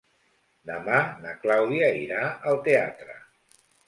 [0.69, 3.19] Demà na Clàudia irà al teatre.